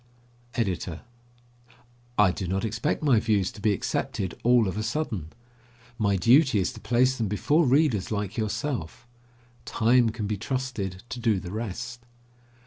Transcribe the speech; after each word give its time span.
EDITOR: 0.55 1.01
I 2.17 2.31
do 2.31 2.47
not 2.47 2.65
expect 2.65 3.03
my 3.03 3.19
views 3.19 3.51
to 3.51 3.61
be 3.61 3.71
accepted 3.71 4.33
all 4.43 4.67
of 4.67 4.75
a 4.75 4.81
sudden. 4.81 5.27
My 5.99 6.15
duty 6.15 6.57
is 6.57 6.73
to 6.73 6.79
place 6.79 7.15
them 7.19 7.27
before 7.27 7.67
readers 7.67 8.09
like 8.11 8.35
yourself. 8.35 9.05
Time 9.63 10.09
can 10.09 10.25
be 10.25 10.37
trusted 10.37 11.03
to 11.09 11.19
do 11.19 11.39
the 11.39 11.51
rest. 11.51 12.03